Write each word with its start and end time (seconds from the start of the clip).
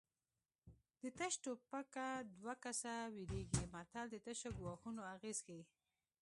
د 1.01 1.03
تش 1.17 1.33
ټوپکه 1.43 2.05
دوه 2.39 2.53
کسه 2.63 2.93
ویرېږي 3.15 3.65
متل 3.73 4.05
د 4.11 4.15
تشو 4.25 4.49
ګواښونو 4.59 5.01
اغېز 5.15 5.37
ښيي 5.45 5.63